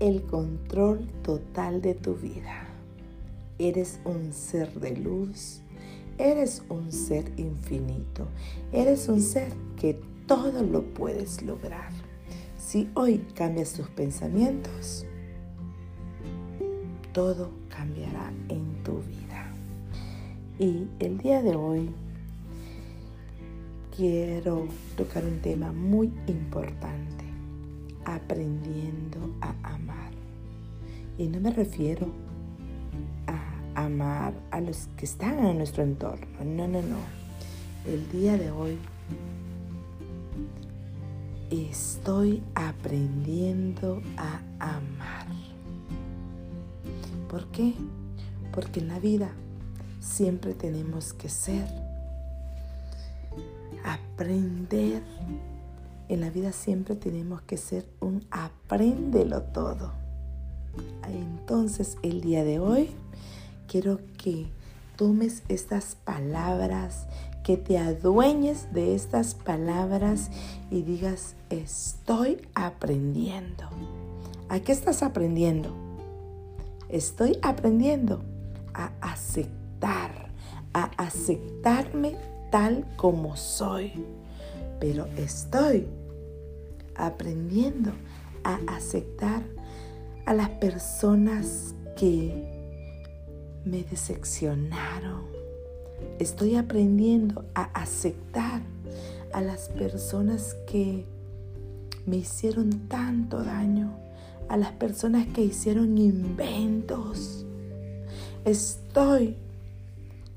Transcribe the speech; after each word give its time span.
el 0.00 0.22
control 0.22 1.06
total 1.22 1.82
de 1.82 1.94
tu 1.94 2.14
vida. 2.14 2.68
Eres 3.58 3.98
un 4.04 4.32
ser 4.32 4.72
de 4.80 4.96
luz, 4.96 5.60
eres 6.18 6.62
un 6.68 6.92
ser 6.92 7.32
infinito, 7.36 8.28
eres 8.72 9.08
un 9.08 9.20
ser 9.20 9.52
que 9.76 10.00
todo 10.26 10.62
lo 10.62 10.82
puedes 10.94 11.42
lograr. 11.42 11.90
Si 12.56 12.88
hoy 12.94 13.18
cambias 13.34 13.72
tus 13.72 13.88
pensamientos, 13.88 15.04
todo 17.12 17.50
cambiará 17.68 18.32
en 18.48 18.82
tu 18.84 18.98
vida. 18.98 19.52
Y 20.60 20.86
el 21.00 21.18
día 21.18 21.42
de 21.42 21.56
hoy 21.56 21.90
quiero 23.96 24.68
tocar 24.96 25.24
un 25.24 25.40
tema 25.40 25.72
muy 25.72 26.12
importante, 26.28 27.17
aprendiendo 28.14 29.34
a 29.40 29.54
amar. 29.74 30.12
Y 31.16 31.26
no 31.28 31.40
me 31.40 31.50
refiero 31.50 32.06
a 33.26 33.84
amar 33.84 34.34
a 34.50 34.60
los 34.60 34.88
que 34.96 35.04
están 35.04 35.44
en 35.44 35.58
nuestro 35.58 35.82
entorno, 35.82 36.26
no, 36.44 36.68
no, 36.68 36.82
no. 36.82 36.98
El 37.86 38.10
día 38.10 38.36
de 38.36 38.50
hoy 38.50 38.78
estoy 41.50 42.42
aprendiendo 42.54 44.02
a 44.16 44.40
amar. 44.58 45.26
¿Por 47.28 47.46
qué? 47.48 47.74
Porque 48.52 48.80
en 48.80 48.88
la 48.88 48.98
vida 48.98 49.30
siempre 50.00 50.54
tenemos 50.54 51.12
que 51.12 51.28
ser, 51.28 51.66
aprender. 53.84 55.02
En 56.08 56.20
la 56.22 56.30
vida 56.30 56.52
siempre 56.52 56.96
tenemos 56.96 57.42
que 57.42 57.58
ser 57.58 57.86
un 58.00 58.24
apréndelo 58.30 59.42
todo. 59.42 59.92
Entonces 61.06 61.98
el 62.02 62.20
día 62.22 62.44
de 62.44 62.58
hoy 62.58 62.90
quiero 63.66 64.00
que 64.16 64.46
tomes 64.96 65.42
estas 65.48 65.96
palabras, 65.96 67.06
que 67.44 67.56
te 67.56 67.78
adueñes 67.78 68.72
de 68.72 68.94
estas 68.94 69.34
palabras 69.34 70.30
y 70.70 70.82
digas, 70.82 71.34
estoy 71.50 72.40
aprendiendo. 72.54 73.64
¿A 74.48 74.60
qué 74.60 74.72
estás 74.72 75.02
aprendiendo? 75.02 75.74
Estoy 76.88 77.38
aprendiendo 77.42 78.22
a 78.72 78.92
aceptar, 79.02 80.30
a 80.72 80.84
aceptarme 80.96 82.16
tal 82.50 82.86
como 82.96 83.36
soy. 83.36 83.92
Pero 84.80 85.06
estoy 85.16 85.86
aprendiendo 86.94 87.92
a 88.44 88.58
aceptar 88.66 89.42
a 90.26 90.34
las 90.34 90.50
personas 90.50 91.74
que 91.96 92.58
me 93.64 93.82
decepcionaron. 93.82 95.26
Estoy 96.18 96.56
aprendiendo 96.56 97.44
a 97.54 97.64
aceptar 97.64 98.62
a 99.32 99.40
las 99.40 99.68
personas 99.68 100.56
que 100.66 101.04
me 102.06 102.16
hicieron 102.16 102.88
tanto 102.88 103.42
daño, 103.42 103.98
a 104.48 104.56
las 104.56 104.72
personas 104.72 105.26
que 105.28 105.42
hicieron 105.42 105.98
inventos. 105.98 107.44
Estoy 108.44 109.36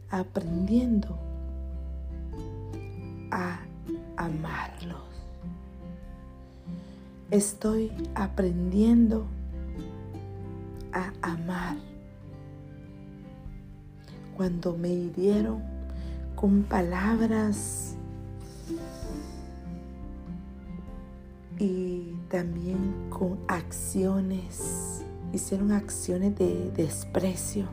aprendiendo 0.09 1.17
amarlos. 4.21 5.01
Estoy 7.31 7.91
aprendiendo 8.13 9.25
a 10.93 11.11
amar. 11.21 11.77
Cuando 14.35 14.77
me 14.77 14.89
hirieron 14.89 15.63
con 16.35 16.63
palabras 16.63 17.95
y 21.57 22.13
también 22.29 23.09
con 23.09 23.39
acciones, 23.47 25.03
hicieron 25.33 25.71
acciones 25.71 26.37
de 26.37 26.71
desprecio, 26.71 27.65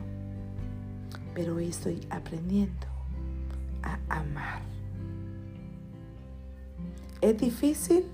pero 1.33 1.55
hoy 1.55 1.67
estoy 1.69 1.99
aprendiendo 2.09 2.87
a 3.83 3.99
amar. 4.09 4.78
¿Es 7.21 7.37
difícil? 7.37 8.05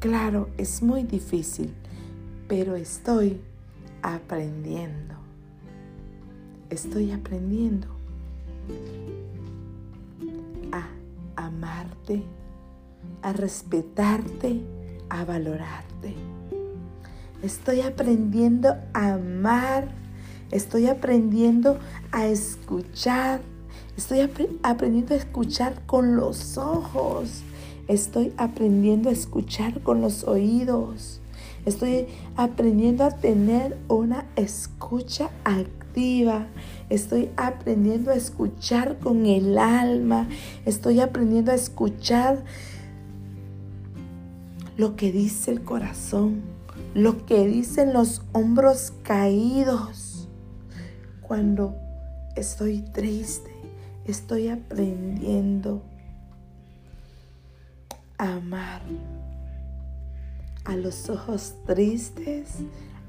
Claro, 0.00 0.48
es 0.58 0.82
muy 0.82 1.04
difícil, 1.04 1.72
pero 2.48 2.74
estoy 2.74 3.40
aprendiendo. 4.02 5.14
Estoy 6.70 7.12
aprendiendo 7.12 7.86
a 10.72 10.88
amarte, 11.36 12.24
a 13.22 13.32
respetarte, 13.32 14.60
a 15.08 15.24
valorarte. 15.24 16.14
Estoy 17.42 17.82
aprendiendo 17.82 18.76
a 18.94 19.14
amar, 19.14 19.88
estoy 20.50 20.88
aprendiendo 20.88 21.78
a 22.10 22.26
escuchar, 22.26 23.42
estoy 23.96 24.20
aprendiendo 24.62 25.14
a 25.14 25.18
escuchar 25.18 25.84
con 25.86 26.16
los 26.16 26.58
ojos, 26.58 27.42
estoy 27.88 28.32
aprendiendo 28.36 29.08
a 29.08 29.12
escuchar 29.12 29.80
con 29.80 30.00
los 30.00 30.24
oídos. 30.24 31.20
Estoy 31.66 32.08
aprendiendo 32.36 33.04
a 33.04 33.10
tener 33.10 33.78
una 33.88 34.26
escucha 34.36 35.30
activa. 35.44 36.46
Estoy 36.90 37.30
aprendiendo 37.36 38.10
a 38.10 38.14
escuchar 38.14 38.98
con 38.98 39.24
el 39.24 39.56
alma. 39.56 40.28
Estoy 40.66 41.00
aprendiendo 41.00 41.52
a 41.52 41.54
escuchar 41.54 42.44
lo 44.76 44.94
que 44.96 45.10
dice 45.10 45.52
el 45.52 45.62
corazón, 45.62 46.42
lo 46.94 47.24
que 47.24 47.46
dicen 47.46 47.94
los 47.94 48.22
hombros 48.32 48.92
caídos. 49.02 50.28
Cuando 51.22 51.76
estoy 52.36 52.82
triste, 52.82 53.53
estoy 54.06 54.48
aprendiendo 54.48 55.82
a 58.18 58.34
amar 58.34 58.82
a 60.64 60.76
los 60.76 61.08
ojos 61.08 61.54
tristes, 61.66 62.58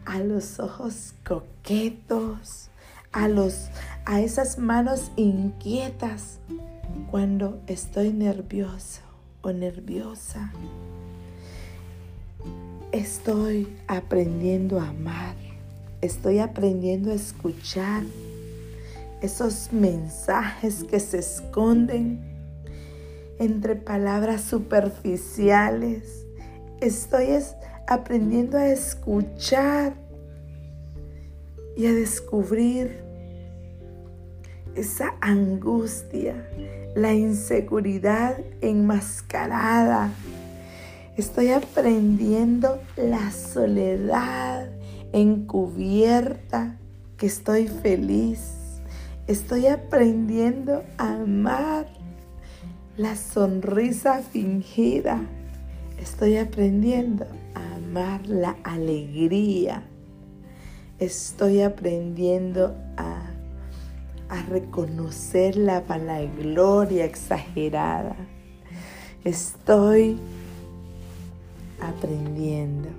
a 0.05 0.19
los 0.19 0.59
ojos 0.59 1.13
coquetos, 1.25 2.69
a 3.11 3.27
los 3.27 3.69
a 4.05 4.21
esas 4.21 4.59
manos 4.59 5.11
inquietas 5.15 6.39
cuando 7.09 7.61
estoy 7.67 8.11
nervioso 8.13 9.01
o 9.41 9.51
nerviosa. 9.51 10.51
Estoy 12.91 13.67
aprendiendo 13.87 14.79
a 14.79 14.89
amar. 14.89 15.35
Estoy 16.01 16.39
aprendiendo 16.39 17.11
a 17.11 17.15
escuchar 17.15 18.03
esos 19.25 19.73
mensajes 19.73 20.83
que 20.83 20.99
se 20.99 21.19
esconden 21.19 22.19
entre 23.39 23.75
palabras 23.75 24.41
superficiales 24.41 26.25
estoy 26.81 27.27
aprendiendo 27.87 28.57
a 28.57 28.67
escuchar 28.67 29.93
y 31.77 31.87
a 31.87 31.93
descubrir 31.93 33.03
esa 34.75 35.15
angustia, 35.21 36.35
la 36.95 37.13
inseguridad 37.13 38.37
enmascarada. 38.61 40.11
Estoy 41.17 41.51
aprendiendo 41.51 42.79
la 42.97 43.31
soledad 43.31 44.69
encubierta, 45.13 46.77
que 47.17 47.27
estoy 47.27 47.67
feliz. 47.69 48.54
Estoy 49.27 49.67
aprendiendo 49.67 50.83
a 50.97 51.15
amar 51.15 51.87
la 52.97 53.15
sonrisa 53.15 54.21
fingida 54.21 55.21
Estoy 55.99 56.37
aprendiendo 56.37 57.25
a 57.55 57.75
amar 57.75 58.27
la 58.27 58.57
alegría. 58.63 59.83
Estoy 60.99 61.61
aprendiendo 61.61 62.75
a, 62.97 63.31
a 64.29 64.41
reconocer 64.43 65.55
la 65.55 65.81
vanagloria 65.81 67.05
exagerada. 67.05 68.15
Estoy 69.23 70.19
aprendiendo 71.81 72.89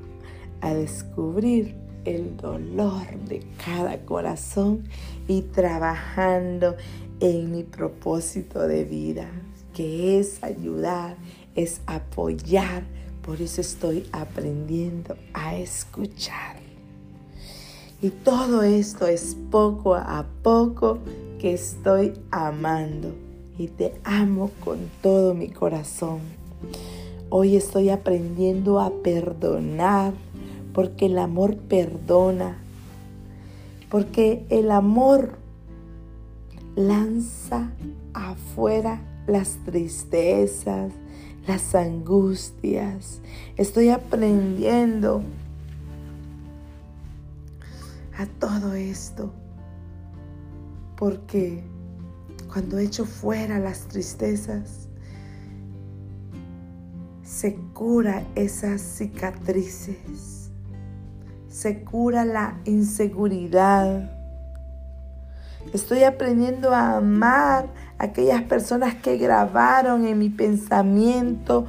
a 0.62 0.72
descubrir 0.72 1.76
el 2.06 2.36
dolor 2.36 3.06
de 3.28 3.42
cada 3.64 3.98
corazón 4.04 4.84
y 5.28 5.42
trabajando 5.42 6.76
en 7.20 7.50
mi 7.50 7.64
propósito 7.64 8.66
de 8.66 8.84
vida, 8.84 9.28
que 9.74 10.18
es 10.18 10.42
ayudar, 10.42 11.16
es 11.54 11.80
apoyar, 11.86 12.84
Por 13.22 13.42
eso 13.42 13.60
estoy 13.60 14.06
aprendiendo 14.12 15.16
a 15.34 15.56
escuchar. 15.56 16.56
Y 18.00 18.10
todo 18.10 18.62
esto 18.62 19.08
es 19.08 19.36
poco 19.50 19.96
a 19.96 20.24
poco 20.44 21.00
que 21.40 21.54
estoy 21.54 22.12
amando. 22.30 23.12
Y 23.58 23.66
te 23.66 23.94
amo 24.04 24.52
con 24.64 24.78
todo 25.02 25.34
mi 25.34 25.48
corazón. 25.48 26.20
Hoy 27.30 27.56
estoy 27.56 27.90
aprendiendo 27.90 28.78
a 28.78 28.92
perdonar 29.02 30.12
porque 30.76 31.06
el 31.06 31.18
amor 31.18 31.56
perdona. 31.56 32.58
Porque 33.90 34.44
el 34.50 34.70
amor 34.70 35.38
lanza 36.74 37.70
afuera 38.12 39.00
las 39.26 39.56
tristezas, 39.64 40.92
las 41.46 41.74
angustias. 41.74 43.22
Estoy 43.56 43.88
aprendiendo 43.88 45.22
a 48.18 48.26
todo 48.38 48.74
esto 48.74 49.32
porque 50.94 51.64
cuando 52.52 52.76
echo 52.76 53.06
fuera 53.06 53.58
las 53.58 53.88
tristezas, 53.88 54.88
se 57.22 57.54
cura 57.72 58.26
esas 58.34 58.82
cicatrices, 58.82 60.35
se 61.56 61.82
cura 61.84 62.26
la 62.26 62.58
inseguridad. 62.66 64.10
Estoy 65.72 66.02
aprendiendo 66.02 66.74
a 66.74 66.98
amar 66.98 67.68
a 67.96 68.04
aquellas 68.04 68.42
personas 68.42 68.94
que 68.96 69.16
grabaron 69.16 70.06
en 70.06 70.18
mi 70.18 70.28
pensamiento, 70.28 71.64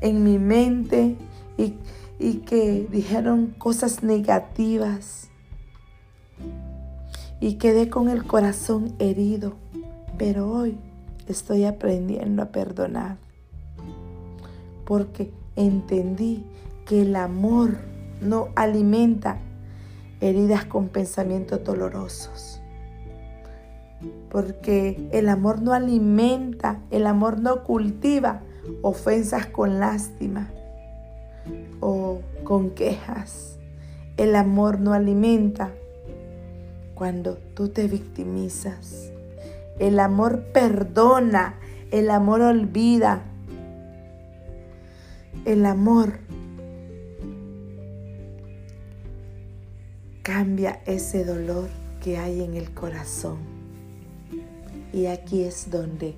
en 0.00 0.22
mi 0.22 0.38
mente 0.38 1.16
y, 1.58 1.74
y 2.20 2.34
que 2.46 2.86
dijeron 2.92 3.52
cosas 3.58 4.04
negativas. 4.04 5.26
Y 7.40 7.54
quedé 7.54 7.90
con 7.90 8.08
el 8.08 8.24
corazón 8.26 8.94
herido, 9.00 9.54
pero 10.16 10.48
hoy 10.48 10.78
estoy 11.26 11.64
aprendiendo 11.64 12.40
a 12.40 12.46
perdonar 12.46 13.16
porque 14.84 15.32
entendí 15.56 16.44
que 16.86 17.02
el 17.02 17.16
amor 17.16 17.93
no 18.20 18.48
alimenta 18.54 19.38
heridas 20.20 20.64
con 20.64 20.88
pensamientos 20.88 21.62
dolorosos. 21.64 22.60
Porque 24.30 25.08
el 25.12 25.28
amor 25.28 25.62
no 25.62 25.72
alimenta, 25.72 26.80
el 26.90 27.06
amor 27.06 27.40
no 27.40 27.62
cultiva 27.64 28.42
ofensas 28.82 29.46
con 29.46 29.78
lástima 29.80 30.50
o 31.80 32.20
con 32.44 32.70
quejas. 32.70 33.58
El 34.16 34.36
amor 34.36 34.80
no 34.80 34.92
alimenta 34.92 35.72
cuando 36.94 37.36
tú 37.54 37.68
te 37.68 37.88
victimizas. 37.88 39.12
El 39.78 39.98
amor 39.98 40.44
perdona, 40.52 41.56
el 41.90 42.10
amor 42.10 42.42
olvida, 42.42 43.22
el 45.44 45.66
amor 45.66 46.20
cambia 50.24 50.80
ese 50.86 51.24
dolor 51.24 51.68
que 52.02 52.18
hay 52.18 52.42
en 52.42 52.54
el 52.54 52.72
corazón. 52.72 53.36
Y 54.92 55.06
aquí 55.06 55.44
es 55.44 55.70
donde 55.70 56.16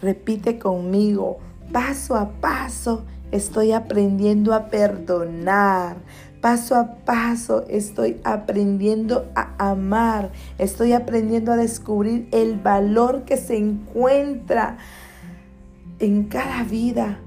repite 0.00 0.58
conmigo, 0.58 1.38
paso 1.70 2.16
a 2.16 2.30
paso 2.40 3.04
estoy 3.30 3.72
aprendiendo 3.72 4.54
a 4.54 4.66
perdonar. 4.66 5.98
Paso 6.40 6.74
a 6.74 6.96
paso 7.04 7.64
estoy 7.68 8.20
aprendiendo 8.24 9.30
a 9.36 9.70
amar. 9.70 10.32
Estoy 10.58 10.92
aprendiendo 10.92 11.52
a 11.52 11.56
descubrir 11.56 12.28
el 12.32 12.58
valor 12.58 13.24
que 13.24 13.36
se 13.36 13.56
encuentra 13.56 14.78
en 16.00 16.24
cada 16.24 16.64
vida. 16.64 17.20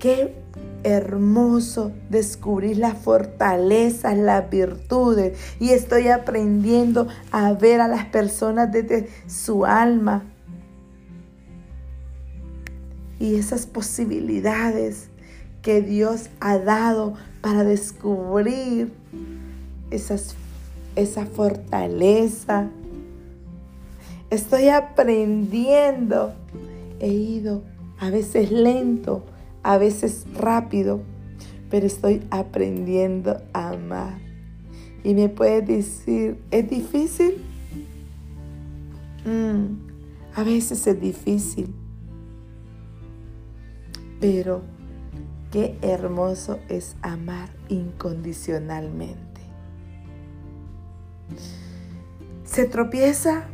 Qué 0.00 0.41
hermoso 0.84 1.92
descubrir 2.10 2.78
las 2.78 2.98
fortalezas, 2.98 4.16
las 4.16 4.48
virtudes. 4.50 5.38
Y 5.60 5.70
estoy 5.70 6.08
aprendiendo 6.08 7.08
a 7.30 7.52
ver 7.52 7.80
a 7.80 7.88
las 7.88 8.06
personas 8.06 8.72
desde 8.72 9.08
su 9.26 9.64
alma. 9.64 10.24
Y 13.18 13.36
esas 13.36 13.66
posibilidades 13.66 15.08
que 15.62 15.80
Dios 15.80 16.28
ha 16.40 16.58
dado 16.58 17.14
para 17.40 17.64
descubrir 17.64 18.92
esas, 19.90 20.34
esa 20.96 21.26
fortaleza. 21.26 22.68
Estoy 24.30 24.68
aprendiendo. 24.68 26.34
He 26.98 27.08
ido 27.08 27.62
a 27.98 28.10
veces 28.10 28.50
lento, 28.50 29.24
a 29.62 29.78
veces 29.78 30.26
rápido, 30.34 31.02
pero 31.70 31.86
estoy 31.86 32.22
aprendiendo 32.30 33.42
a 33.52 33.70
amar. 33.70 34.18
Y 35.04 35.14
me 35.14 35.28
puedes 35.28 35.66
decir, 35.66 36.40
¿es 36.50 36.68
difícil? 36.68 37.42
Mm, 39.24 40.34
a 40.34 40.42
veces 40.42 40.86
es 40.86 41.00
difícil, 41.00 41.74
pero 44.20 44.62
qué 45.50 45.76
hermoso 45.82 46.58
es 46.68 46.96
amar 47.02 47.50
incondicionalmente. 47.68 49.40
¿Se 52.44 52.64
tropieza? 52.66 53.44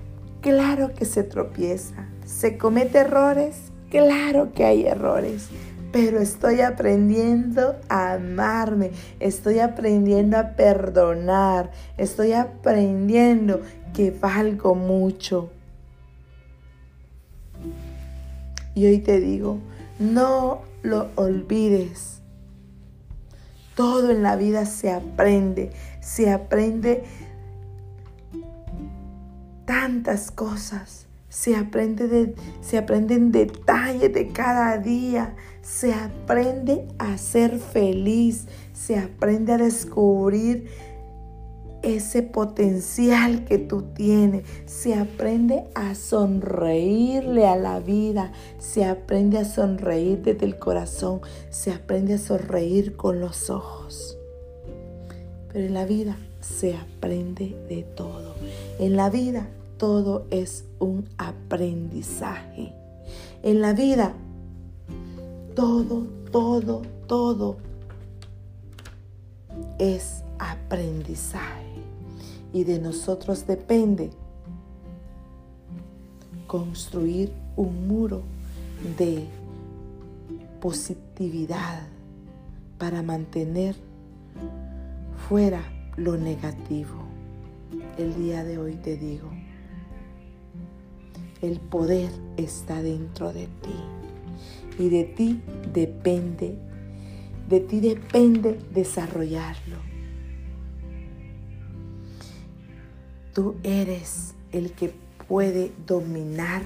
Claro 0.41 0.95
que 0.95 1.05
se 1.05 1.23
tropieza. 1.23 2.09
¿Se 2.25 2.59
comete 2.59 2.99
errores? 2.99 3.73
Claro 3.91 4.53
que 4.53 4.65
hay 4.65 4.87
errores 4.87 5.49
pero 5.93 6.21
estoy 6.21 6.61
aprendiendo 6.61 7.77
a 7.89 8.15
amarme, 8.15 8.91
estoy 9.21 9.59
aprendiendo 9.59 10.39
a 10.39 10.51
perdonar, 10.51 11.71
estoy 11.97 12.33
aprendiendo 12.33 13.63
que 13.95 14.11
valgo 14.11 14.75
mucho. 14.75 15.51
Y 18.75 18.87
hoy 18.87 18.99
te 18.99 19.19
digo, 19.19 19.59
no 19.99 20.61
lo 20.83 21.09
olvides. 21.17 22.21
Todo 23.75 24.11
en 24.11 24.23
la 24.23 24.37
vida 24.37 24.67
se 24.67 24.93
aprende, 24.93 25.71
se 26.01 26.31
aprende 26.31 27.05
tantas 29.65 30.31
cosas 30.31 31.08
se 31.39 31.55
aprende, 31.55 32.09
de, 32.09 32.35
se 32.61 32.81
detalles 32.83 34.13
de 34.13 34.29
cada 34.33 34.77
día, 34.79 35.37
se 35.63 35.95
aprende 35.95 36.89
a 36.99 37.17
ser 37.17 37.61
feliz, 37.61 38.49
se 38.73 38.99
aprende 38.99 39.53
a 39.53 39.59
descubrir 39.59 40.67
ese 41.85 42.23
potencial 42.25 43.45
que 43.45 43.59
tú 43.59 43.83
tienes, 43.83 44.43
se 44.67 44.97
aprende 44.97 45.63
a 45.77 45.95
sonreírle 45.95 47.47
a 47.47 47.55
la 47.55 47.79
vida, 47.79 48.33
se 48.59 48.85
aprende 48.85 49.39
a 49.39 49.45
sonreír 49.45 50.21
desde 50.23 50.45
el 50.45 50.59
corazón, 50.59 51.21
se 51.51 51.71
aprende 51.71 52.15
a 52.15 52.19
sonreír 52.19 52.97
con 52.97 53.21
los 53.21 53.49
ojos. 53.49 54.19
Pero 55.53 55.67
en 55.67 55.75
la 55.75 55.85
vida 55.85 56.17
se 56.41 56.75
aprende 56.75 57.55
de 57.69 57.85
todo. 57.85 58.35
En 58.81 58.97
la 58.97 59.09
vida 59.09 59.47
todo 59.79 60.27
es 60.31 60.65
un 60.81 61.09
aprendizaje. 61.17 62.75
En 63.43 63.61
la 63.61 63.73
vida, 63.73 64.15
todo, 65.55 66.07
todo, 66.31 66.83
todo 67.07 67.57
es 69.79 70.25
aprendizaje. 70.39 71.65
Y 72.53 72.65
de 72.65 72.79
nosotros 72.79 73.47
depende 73.47 74.11
construir 76.47 77.33
un 77.57 77.87
muro 77.87 78.23
de 78.97 79.27
positividad 80.61 81.87
para 82.79 83.03
mantener 83.03 83.77
fuera 85.29 85.63
lo 85.97 86.17
negativo. 86.17 86.95
El 87.99 88.15
día 88.17 88.45
de 88.45 88.59
hoy 88.59 88.77
te 88.77 88.97
digo, 88.97 89.29
el 91.43 91.61
poder 91.61 92.11
está 92.37 92.83
dentro 92.83 93.33
de 93.33 93.47
ti 93.47 93.99
y 94.79 94.89
de 94.89 95.05
ti 95.05 95.41
depende, 95.73 96.57
de 97.49 97.61
ti 97.61 97.81
depende 97.81 98.59
desarrollarlo. 98.73 99.77
Tú 103.35 103.57
eres 103.63 104.35
el 104.53 104.73
que 104.73 104.93
puede 105.29 105.73
dominar. 105.87 106.63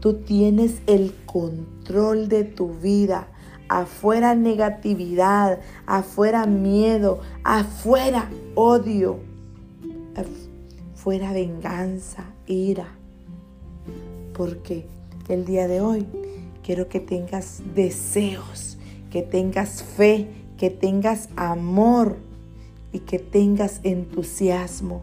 Tú 0.00 0.14
tienes 0.14 0.80
el 0.86 1.14
control 1.26 2.28
de 2.28 2.44
tu 2.44 2.74
vida. 2.74 3.28
afuera 3.68 4.34
negatividad, 4.34 5.60
afuera 5.86 6.44
miedo, 6.44 7.20
afuera 7.44 8.28
odio, 8.56 9.20
afuera 10.92 11.32
venganza, 11.32 12.24
ira. 12.48 12.99
Porque 14.34 14.86
el 15.28 15.44
día 15.44 15.68
de 15.68 15.80
hoy 15.80 16.06
quiero 16.62 16.88
que 16.88 17.00
tengas 17.00 17.62
deseos, 17.74 18.78
que 19.10 19.22
tengas 19.22 19.82
fe, 19.82 20.28
que 20.56 20.70
tengas 20.70 21.28
amor 21.36 22.16
y 22.92 23.00
que 23.00 23.18
tengas 23.18 23.80
entusiasmo 23.82 25.02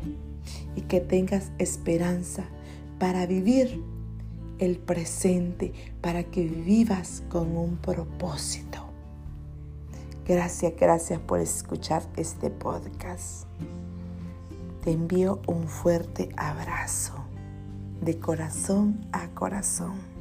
y 0.75 0.81
que 0.81 0.99
tengas 0.99 1.51
esperanza 1.57 2.45
para 2.99 3.25
vivir 3.25 3.81
el 4.59 4.77
presente, 4.77 5.73
para 6.01 6.23
que 6.23 6.45
vivas 6.45 7.23
con 7.29 7.55
un 7.55 7.77
propósito. 7.77 8.85
Gracias, 10.27 10.73
gracias 10.77 11.19
por 11.19 11.39
escuchar 11.39 12.03
este 12.17 12.49
podcast. 12.49 13.45
Te 14.83 14.91
envío 14.91 15.39
un 15.47 15.67
fuerte 15.67 16.29
abrazo 16.35 17.16
de 18.01 18.19
corazón 18.19 19.05
a 19.11 19.27
corazón. 19.29 20.16